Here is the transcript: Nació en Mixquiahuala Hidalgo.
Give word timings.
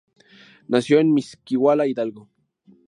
Nació 0.67 0.97
en 0.99 1.13
Mixquiahuala 1.13 1.85
Hidalgo. 1.85 2.27